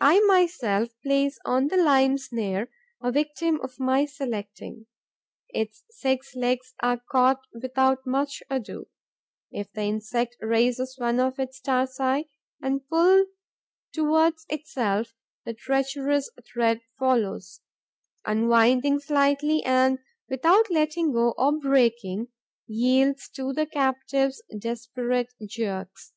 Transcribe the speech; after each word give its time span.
I 0.00 0.20
myself 0.20 0.88
place 1.02 1.38
on 1.44 1.68
the 1.68 1.76
lime 1.76 2.16
snare 2.16 2.70
a 3.02 3.12
victim 3.12 3.60
of 3.62 3.78
my 3.78 4.06
selecting. 4.06 4.86
Its 5.50 5.84
six 5.90 6.34
legs 6.34 6.72
are 6.82 6.98
caught 7.10 7.42
without 7.52 8.06
more 8.06 8.24
ado. 8.48 8.88
If 9.50 9.70
the 9.70 9.82
insect 9.82 10.38
raises 10.40 10.96
one 10.96 11.20
of 11.20 11.38
its 11.38 11.60
tarsi 11.60 12.30
and 12.62 12.88
pulls 12.88 13.26
towards 13.92 14.46
itself, 14.48 15.12
the 15.44 15.52
treacherous 15.52 16.30
thread 16.50 16.80
follows, 16.98 17.60
unwinds 18.24 19.04
slightly 19.04 19.62
and, 19.62 19.98
without 20.26 20.70
letting 20.70 21.12
go 21.12 21.34
or 21.36 21.52
breaking, 21.58 22.28
yields 22.66 23.28
to 23.36 23.52
the 23.52 23.66
captive's 23.66 24.42
desperate 24.58 25.34
jerks. 25.46 26.14